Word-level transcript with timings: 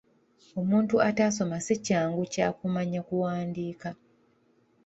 Omuntu 0.61 0.95
ataasoma 1.09 1.57
si 1.65 1.75
kyangu 1.85 2.23
kya 2.33 2.47
kumanya 2.57 3.01
kuwandiika. 3.07 3.89